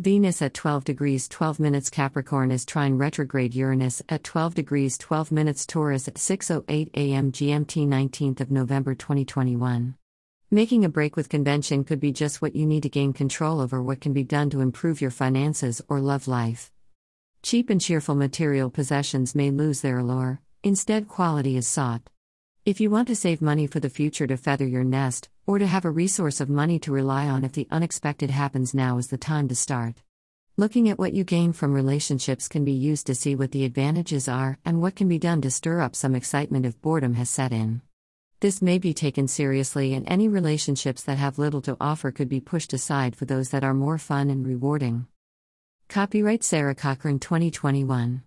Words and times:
Venus 0.00 0.42
at 0.42 0.54
12 0.54 0.82
degrees 0.82 1.28
12 1.28 1.60
minutes 1.60 1.88
Capricorn 1.88 2.50
is 2.50 2.64
trine 2.64 2.94
retrograde 2.94 3.54
Uranus 3.54 4.02
at 4.08 4.24
12 4.24 4.52
degrees 4.52 4.98
12 4.98 5.30
minutes 5.30 5.64
Taurus 5.64 6.08
at 6.08 6.14
6:08 6.14 6.90
a.m. 6.94 7.30
GMT 7.30 7.86
19th 7.86 8.40
of 8.40 8.50
November 8.50 8.96
2021. 8.96 9.94
Making 10.50 10.84
a 10.84 10.88
break 10.88 11.14
with 11.14 11.28
convention 11.28 11.84
could 11.84 12.00
be 12.00 12.10
just 12.10 12.42
what 12.42 12.56
you 12.56 12.66
need 12.66 12.82
to 12.82 12.88
gain 12.88 13.12
control 13.12 13.60
over 13.60 13.80
what 13.80 14.00
can 14.00 14.12
be 14.12 14.24
done 14.24 14.50
to 14.50 14.60
improve 14.60 15.00
your 15.00 15.12
finances 15.12 15.80
or 15.88 16.00
love 16.00 16.26
life. 16.26 16.72
Cheap 17.44 17.70
and 17.70 17.80
cheerful 17.80 18.16
material 18.16 18.70
possessions 18.70 19.36
may 19.36 19.52
lose 19.52 19.80
their 19.80 19.98
allure, 19.98 20.40
instead 20.64 21.06
quality 21.06 21.56
is 21.56 21.68
sought. 21.68 22.10
If 22.66 22.80
you 22.80 22.88
want 22.88 23.08
to 23.08 23.14
save 23.14 23.42
money 23.42 23.66
for 23.66 23.78
the 23.78 23.90
future 23.90 24.26
to 24.26 24.38
feather 24.38 24.66
your 24.66 24.84
nest, 24.84 25.28
or 25.46 25.58
to 25.58 25.66
have 25.66 25.84
a 25.84 25.90
resource 25.90 26.40
of 26.40 26.48
money 26.48 26.78
to 26.78 26.92
rely 26.92 27.26
on 27.26 27.44
if 27.44 27.52
the 27.52 27.68
unexpected 27.70 28.30
happens, 28.30 28.72
now 28.72 28.96
is 28.96 29.08
the 29.08 29.18
time 29.18 29.48
to 29.48 29.54
start. 29.54 29.96
Looking 30.56 30.88
at 30.88 30.98
what 30.98 31.12
you 31.12 31.24
gain 31.24 31.52
from 31.52 31.74
relationships 31.74 32.48
can 32.48 32.64
be 32.64 32.72
used 32.72 33.06
to 33.08 33.14
see 33.14 33.36
what 33.36 33.50
the 33.50 33.66
advantages 33.66 34.28
are 34.28 34.56
and 34.64 34.80
what 34.80 34.96
can 34.96 35.08
be 35.08 35.18
done 35.18 35.42
to 35.42 35.50
stir 35.50 35.82
up 35.82 35.94
some 35.94 36.14
excitement 36.14 36.64
if 36.64 36.80
boredom 36.80 37.12
has 37.14 37.28
set 37.28 37.52
in. 37.52 37.82
This 38.40 38.62
may 38.62 38.78
be 38.78 38.94
taken 38.94 39.28
seriously, 39.28 39.92
and 39.92 40.08
any 40.08 40.26
relationships 40.26 41.02
that 41.02 41.18
have 41.18 41.38
little 41.38 41.60
to 41.60 41.76
offer 41.82 42.10
could 42.12 42.30
be 42.30 42.40
pushed 42.40 42.72
aside 42.72 43.14
for 43.14 43.26
those 43.26 43.50
that 43.50 43.62
are 43.62 43.74
more 43.74 43.98
fun 43.98 44.30
and 44.30 44.46
rewarding. 44.46 45.06
Copyright 45.90 46.42
Sarah 46.42 46.74
Cochran 46.74 47.18
2021. 47.18 48.22